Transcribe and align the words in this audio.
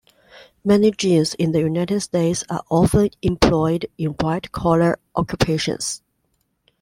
Many 0.65 0.89
Jains 0.89 1.35
in 1.35 1.51
the 1.51 1.59
United 1.59 1.99
States 1.99 2.43
are 2.49 2.63
often 2.71 3.11
employed 3.21 3.85
in 3.99 4.13
white-collar 4.19 4.97
occupations. 5.15 6.01